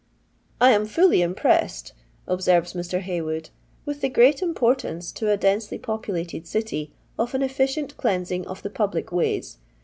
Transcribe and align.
"I 0.59 0.71
am 0.71 0.87
fully 0.87 1.21
impressed," 1.21 1.93
observes 2.25 2.73
Mr. 2.73 3.01
Haywood, 3.01 3.51
with 3.85 4.01
the 4.01 4.09
great 4.09 4.41
importance 4.41 5.11
to 5.11 5.29
a 5.29 5.37
densely 5.37 5.77
popu 5.77 6.07
lated 6.11 6.47
city 6.47 6.91
of 7.19 7.35
an 7.35 7.43
efficient 7.43 7.95
cleansing 7.97 8.47
of 8.47 8.63
the 8.63 8.71
public 8.71 9.11
ways. 9.11 9.59